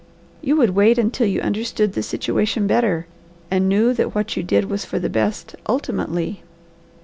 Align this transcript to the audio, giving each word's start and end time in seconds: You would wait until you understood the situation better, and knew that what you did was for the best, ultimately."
You 0.41 0.55
would 0.55 0.71
wait 0.71 0.97
until 0.97 1.27
you 1.27 1.41
understood 1.41 1.93
the 1.93 2.01
situation 2.01 2.65
better, 2.65 3.05
and 3.51 3.69
knew 3.69 3.93
that 3.93 4.15
what 4.15 4.35
you 4.35 4.41
did 4.41 4.65
was 4.65 4.83
for 4.83 4.97
the 4.97 5.11
best, 5.11 5.55
ultimately." 5.69 6.41